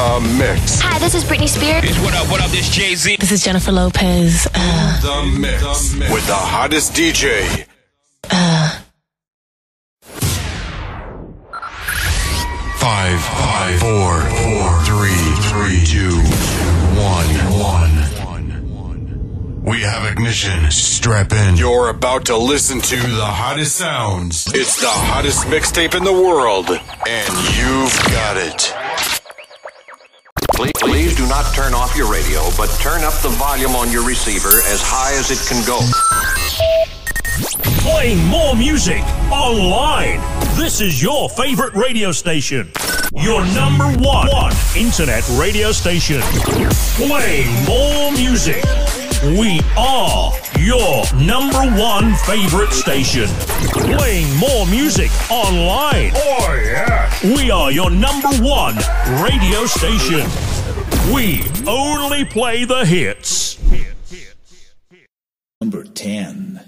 [0.00, 0.80] The Mix.
[0.80, 1.84] Hi, this is Britney Spears.
[1.84, 3.16] Bitch, what up, what up, this Jay-Z.
[3.20, 4.48] This is Jennifer Lopez.
[4.54, 5.62] Uh, The Mix.
[6.10, 7.66] With the hottest DJ.
[12.78, 15.20] Five, five, four, four, three,
[15.50, 16.16] three, two,
[16.96, 17.28] one,
[17.60, 18.10] one.
[19.62, 20.70] We have ignition.
[20.70, 21.56] Strap in.
[21.56, 24.46] You're about to listen to the hottest sounds.
[24.54, 28.74] It's the hottest mixtape in the world, and you've got it.
[30.60, 34.06] Please, please do not turn off your radio, but turn up the volume on your
[34.06, 35.80] receiver as high as it can go.
[37.80, 39.00] Playing more music
[39.32, 40.20] online.
[40.58, 42.70] This is your favorite radio station.
[43.14, 46.20] Your number one, one internet radio station.
[47.00, 48.62] Playing more music.
[49.22, 53.28] We are your number one favorite station.
[53.96, 56.12] Playing more music online.
[56.16, 57.10] Oh, yeah.
[57.34, 58.76] We are your number one
[59.22, 60.49] radio station.
[61.12, 63.58] We only play the hits.
[65.60, 66.60] Number 10.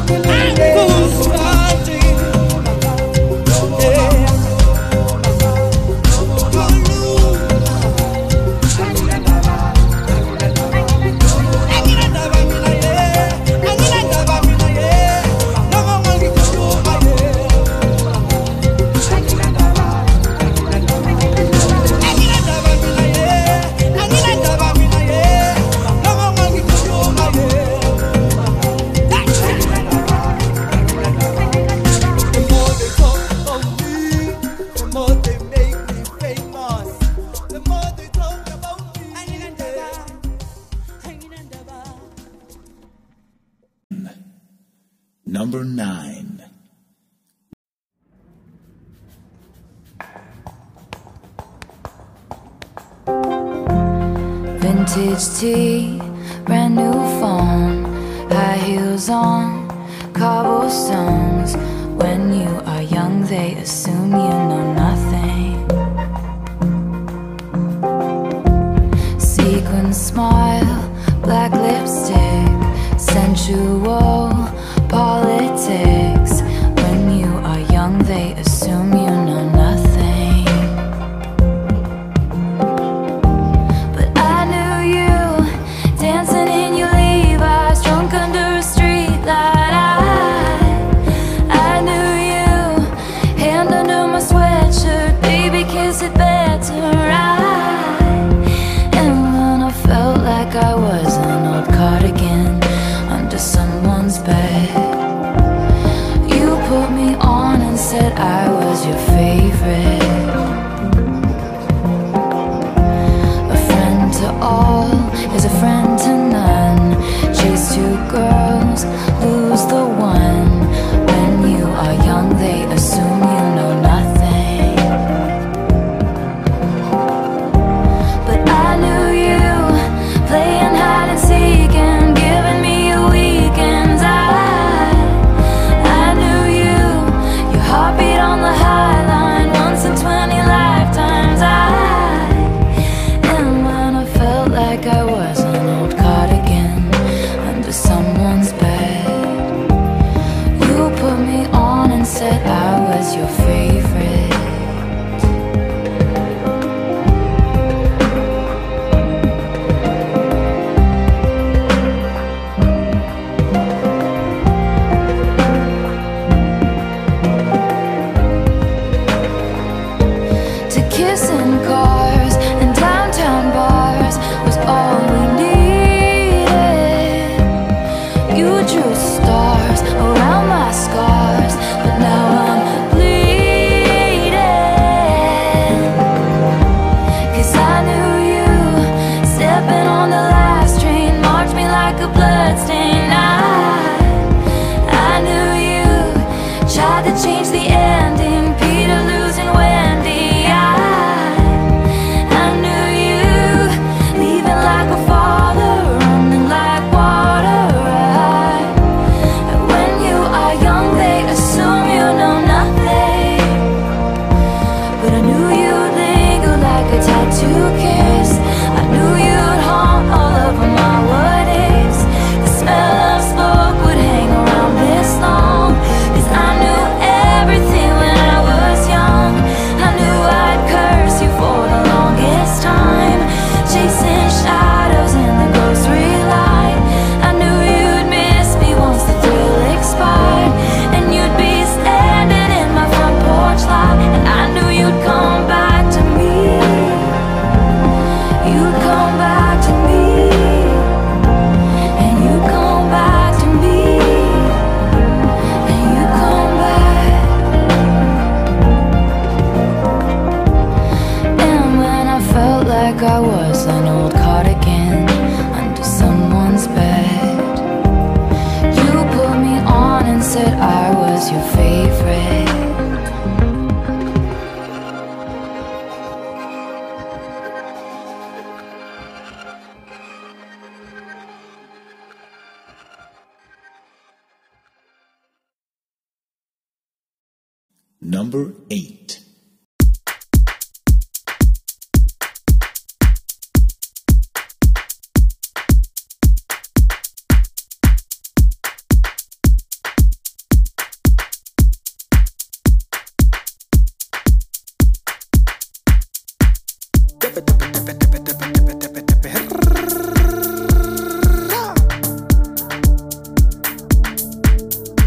[0.00, 0.59] Bakhuluma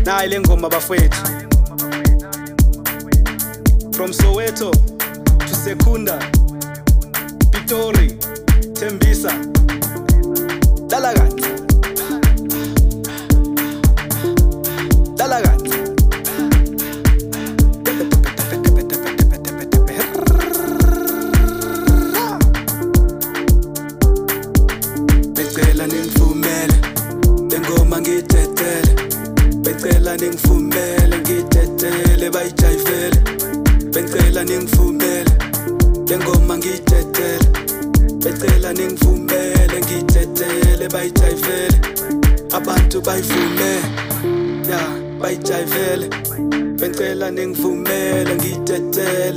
[0.05, 1.21] nayi le ngoma bafethu
[3.95, 4.71] from soweto
[5.39, 6.19] to secunda
[7.51, 8.17] pitori
[8.73, 9.31] tembisa
[10.87, 11.62] dala kahle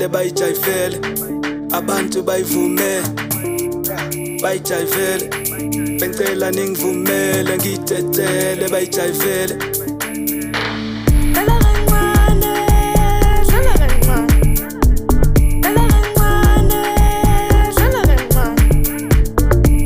[0.08, 0.98] bayijayivele
[1.72, 3.08] abantu bayivumele
[4.42, 5.24] bayijayivele
[6.00, 9.54] bengicela ningivumele ngidedele bayijayivele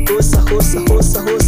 [0.09, 0.79] Hosa, hosa,
[1.21, 1.40] hosa.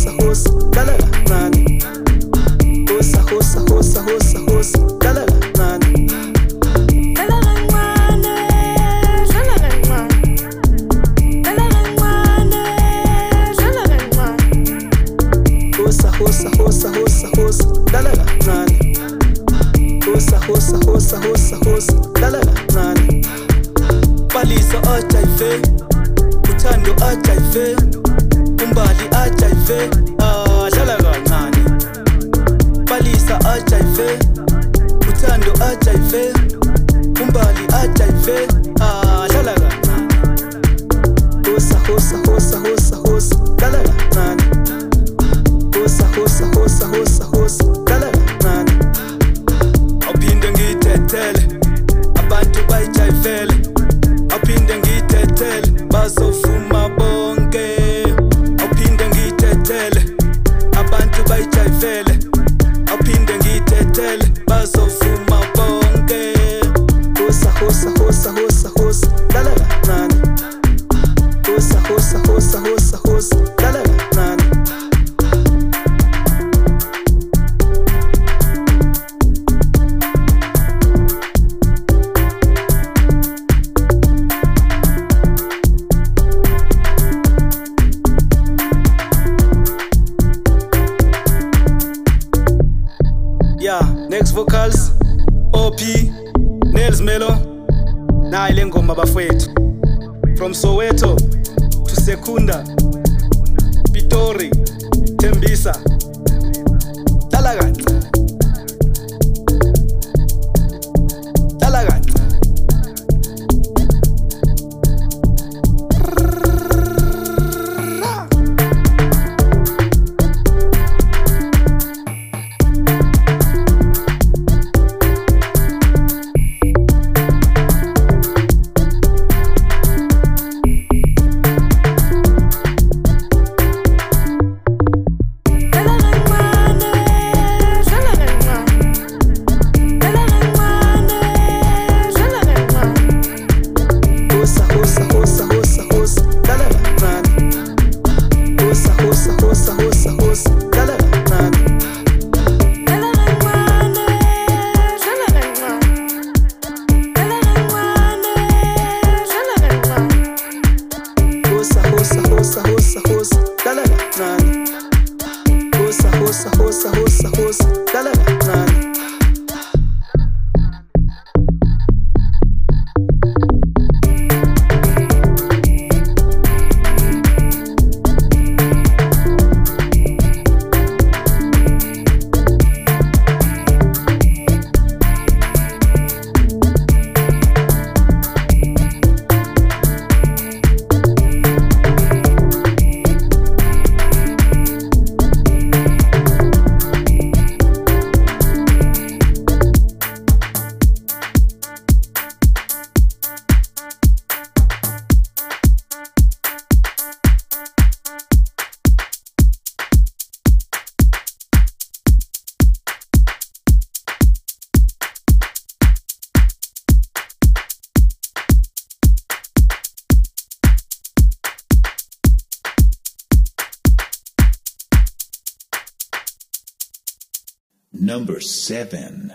[228.44, 229.34] seven.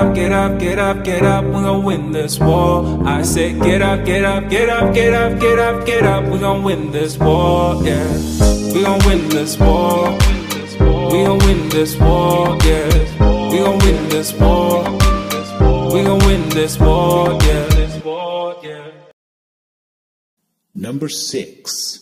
[0.00, 3.06] up, get up, get up, get up, we gon' win this war.
[3.06, 6.38] I said, get up, get up, get up, get up, get up, get up, we
[6.38, 8.08] gon' win this war, yeah.
[8.72, 10.16] We gon' win this war.
[11.10, 12.88] We gon' win this war, yeah.
[13.50, 14.84] We gon' win this war.
[15.92, 17.68] We gon' win this war, yeah.
[20.74, 21.99] Number six.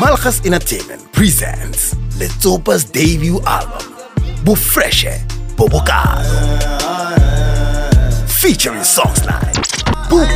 [0.00, 3.94] Malchus Entertainment presents Letopa's debut album,
[4.44, 5.20] Bufreshe
[5.56, 6.24] Bobokazo.
[8.28, 9.54] Featuring songs like
[10.10, 10.28] Boom,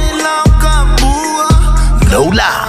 [2.35, 2.65] lie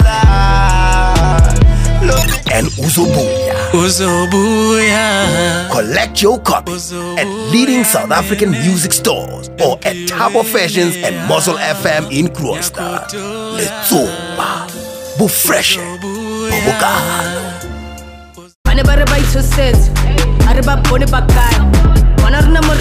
[2.52, 3.54] and Uzobuya.
[3.70, 5.70] Uzobuya.
[5.70, 11.54] Collect your copy at leading South African music stores or at Tabo Fashions and Muzzle
[11.56, 13.06] FM in Kroonstad.
[13.56, 14.79] Letopa
[15.20, 17.42] bufreshe bubugahanga
[18.64, 19.16] bane ba re ba
[20.64, 21.60] ba bone ba kae?
[22.50, 22.74] Rena mo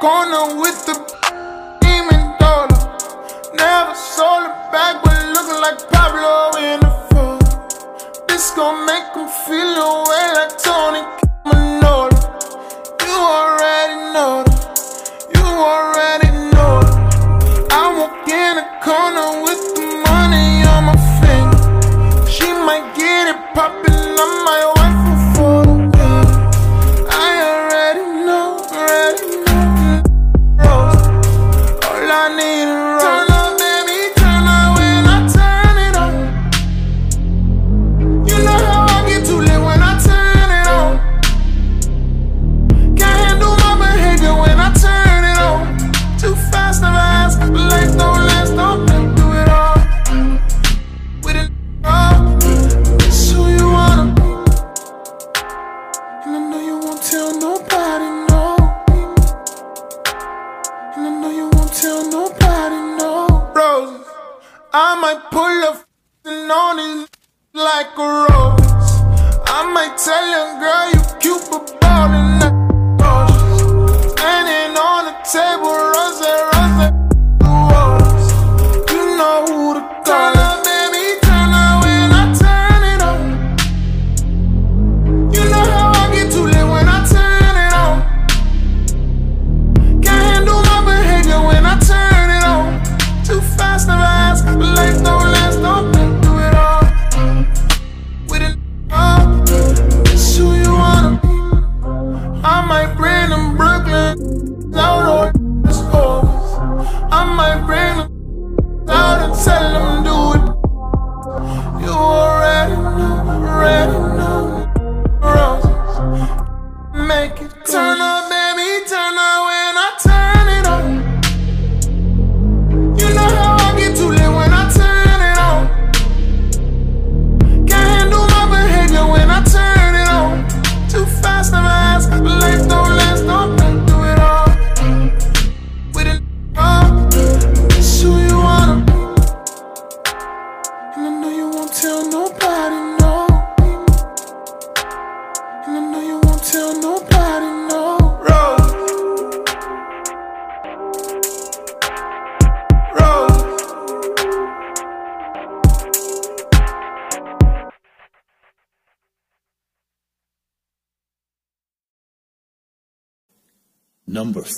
[0.00, 1.09] corner with the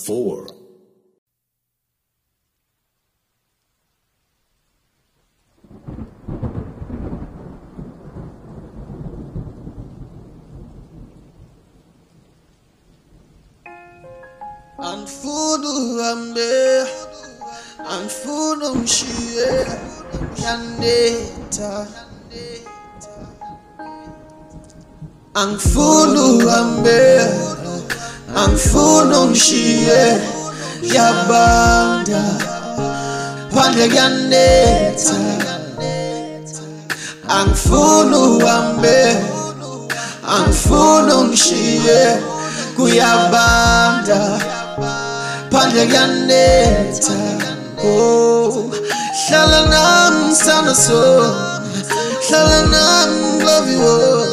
[0.07, 0.47] four.
[14.85, 15.63] And food
[15.99, 16.87] rambe
[17.79, 19.65] and food shie
[20.43, 21.87] yandeta
[25.35, 27.62] and funu rambe
[28.37, 30.21] angifuna ungishiye
[30.95, 32.23] yabanda.
[33.55, 35.15] Phandle kuyanetha
[37.29, 39.17] angifuna uhambe
[40.37, 42.17] angifuna ungishiye
[42.77, 44.41] kuyabanda.
[45.51, 47.13] Phandle kuyanetha
[47.85, 48.71] oh
[49.29, 51.01] hlala nami sana so.
[52.29, 54.27] Hlala nami love you oh.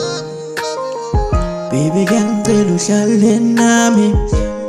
[1.71, 2.45] baby can't
[2.79, 4.07] usilale nami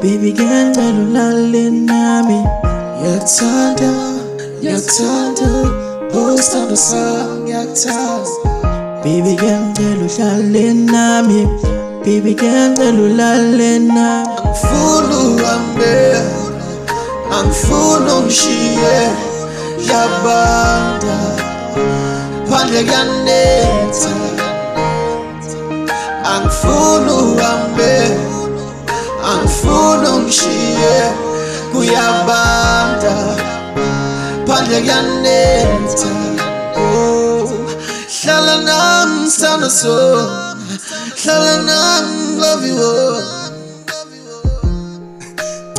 [0.03, 2.41] Baby girl gel ulale nami.
[3.05, 3.91] Yakuthanda,
[4.61, 5.49] yakuthanda
[6.13, 11.41] Usithanda sam yakuthanda Baby girl gel ulale nami
[12.05, 14.27] Baby girl gel ulale nami.
[14.43, 15.95] Angifuni uhambe
[17.39, 18.99] Angifuni ungishiye
[19.89, 21.17] Yabanda
[22.49, 24.40] Phandle kuyanetha.
[26.35, 27.95] Angifuni uhambe
[29.31, 31.13] Angifuni ungishiye
[31.73, 33.15] Kuyabanda.
[34.47, 36.11] Phandle kuyanetha
[36.77, 37.51] Oh.
[38.23, 39.97] Hlala nami sithanda so.
[41.23, 43.41] Hlala nami love you oh.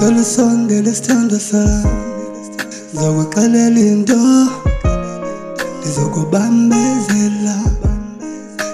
[0.02, 1.86] Cela usondele sithando sami
[2.94, 4.20] Ngizokuxelela into
[5.80, 7.56] Ngizokubambezela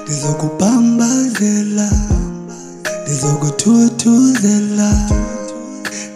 [0.07, 1.89] Ngizokubambazela
[3.03, 4.89] ndizokuthuthuzela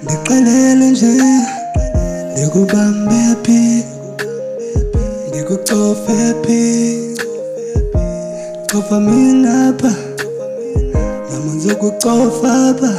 [0.03, 1.13] Ndixelele nje
[2.31, 3.83] Ndikubambe phi
[5.29, 6.61] Ndikucofe phi?
[8.71, 9.93] Cofa mina pha
[11.31, 12.93] nama ngizokucofa pha.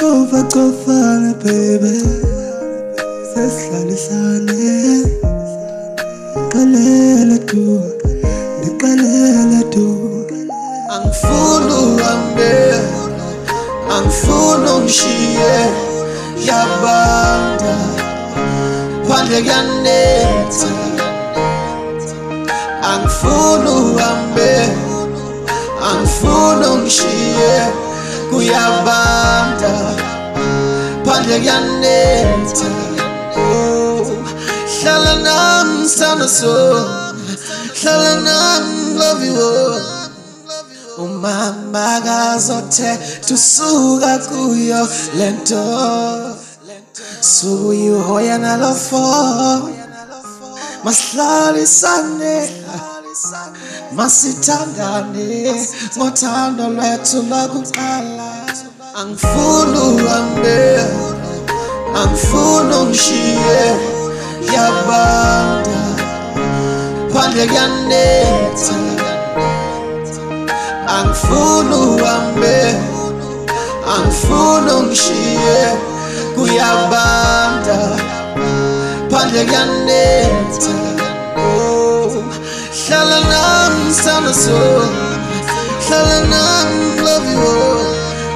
[0.00, 1.92] Cofa cofana bebe
[3.34, 5.04] Sesihlalisane
[6.36, 7.80] Ndiqalele tu
[11.22, 12.80] Angifuni uhambe
[13.90, 15.70] Angifuni ungishiye
[16.46, 17.76] Yabanda
[19.08, 20.68] Phandle kuyanetha
[22.82, 24.68] Angifuni uhambe
[25.90, 27.72] Angifuni ungishiye
[28.30, 29.72] Kuyabanda
[31.04, 32.66] Phandle kuyanetha
[33.36, 34.06] Oh
[34.82, 36.86] Hlala nami sithanda so
[37.82, 39.99] Hlala nami love you oh
[41.04, 44.88] umama kazothe tusuka kuyo.
[45.18, 45.64] Lento
[47.20, 49.04] suyihoya nalofo
[50.84, 52.34] masihlalisane
[53.96, 55.66] masithandane.
[55.96, 58.30] Ngothando lwethu lokuqala
[59.00, 60.60] angifuni uhambe
[62.00, 63.62] angifuni ungishiye.
[64.54, 65.80] Yabanda
[67.12, 68.89] phandle kuyanetha.
[71.00, 72.58] Angifuni uhambe
[73.94, 75.58] angifuni ungishiye
[76.34, 77.78] kuyabanda.
[79.10, 80.74] Phandle kuyanetha.
[81.36, 82.12] Oh
[82.86, 84.58] hlala nami sithanda so
[85.86, 87.52] hlala nami love you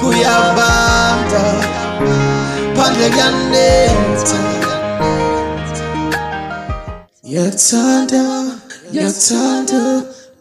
[0.01, 1.43] kuyabanda.
[2.77, 4.39] Phandle kuyanetha.
[8.93, 9.83] Ngiyakuthanda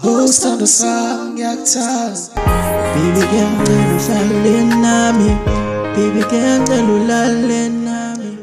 [0.04, 2.28] Host on the song, actors.
[2.36, 5.32] Baby girl, tell you falling on me.
[5.96, 8.38] Baby girl, tell you lalling on me.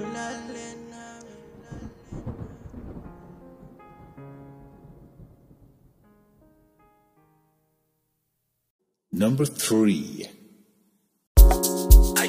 [9.13, 10.31] Number three.
[11.37, 12.27] I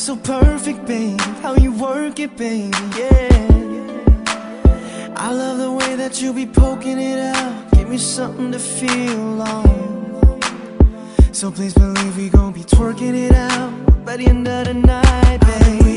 [0.00, 1.14] so perfect, baby.
[1.42, 3.28] How you work it, baby, yeah.
[5.14, 7.70] I love the way that you be poking it out.
[7.72, 10.40] Give me something to feel on.
[11.32, 15.38] So please believe we gon' be twerking it out by the end of the night,
[15.40, 15.89] baby.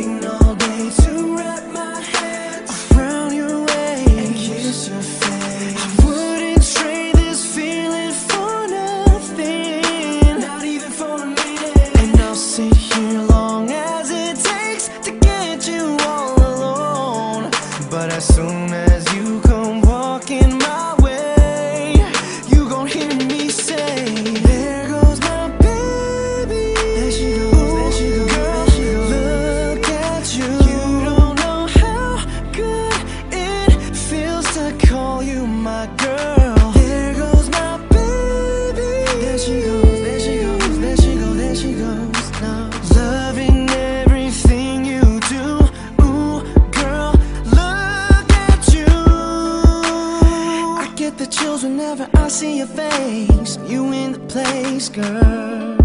[51.93, 53.57] Whenever I see your face.
[53.67, 55.77] You in the place, girl.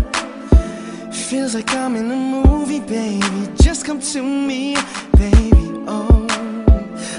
[1.13, 3.49] Feels like I'm in a movie, baby.
[3.57, 4.77] Just come to me,
[5.19, 5.67] baby.
[5.87, 6.27] Oh,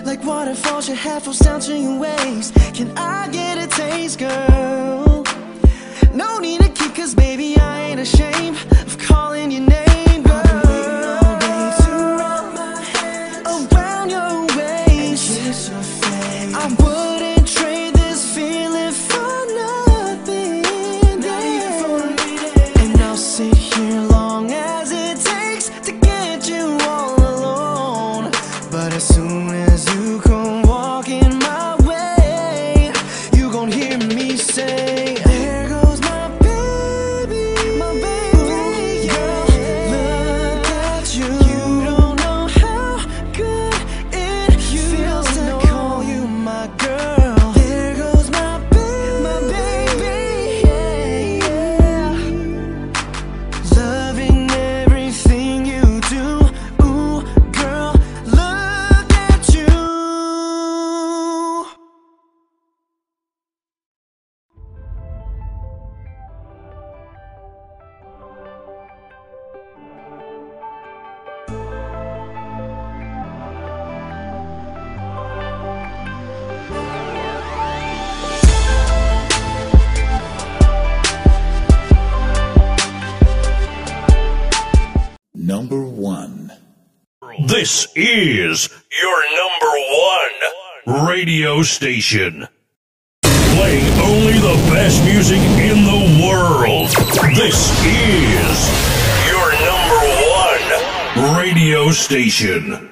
[0.06, 2.56] like waterfalls, your hair falls down to your waist.
[2.74, 5.24] Can I get a taste, girl?
[6.14, 9.89] No need to keep, cause baby, I ain't ashamed of calling your name,
[87.60, 88.70] This is
[89.04, 89.74] your number
[90.96, 92.48] one radio station.
[93.22, 96.88] Playing only the best music in the world.
[97.36, 98.56] This is
[99.28, 100.00] your number
[101.26, 102.90] one radio station.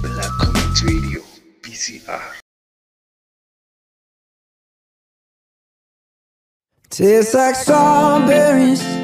[0.00, 1.20] Black Comet Radio,
[1.62, 2.22] BCR.
[6.90, 9.03] Tastes like strawberries